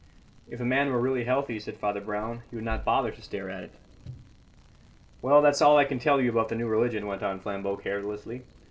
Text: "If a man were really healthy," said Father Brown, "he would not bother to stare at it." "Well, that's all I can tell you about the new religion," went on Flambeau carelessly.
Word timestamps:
"If 0.49 0.59
a 0.59 0.65
man 0.65 0.91
were 0.91 0.99
really 0.99 1.25
healthy," 1.25 1.59
said 1.59 1.77
Father 1.77 2.01
Brown, 2.01 2.41
"he 2.49 2.55
would 2.55 2.65
not 2.65 2.83
bother 2.83 3.11
to 3.11 3.21
stare 3.21 3.51
at 3.51 3.65
it." 3.65 3.71
"Well, 5.21 5.43
that's 5.43 5.61
all 5.61 5.77
I 5.77 5.85
can 5.85 5.99
tell 5.99 6.19
you 6.19 6.31
about 6.31 6.49
the 6.49 6.55
new 6.55 6.67
religion," 6.67 7.05
went 7.05 7.21
on 7.21 7.39
Flambeau 7.39 7.77
carelessly. 7.77 8.41